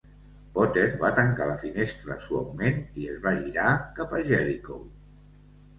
Potter 0.53 0.85
va 1.03 1.11
tancar 1.19 1.47
la 1.51 1.59
finestra 1.65 2.17
suaument 2.25 2.83
i 3.03 3.07
es 3.13 3.21
va 3.29 3.35
girar 3.45 3.69
cap 4.01 4.19
a 4.19 4.25
Jellicoe. 4.33 5.33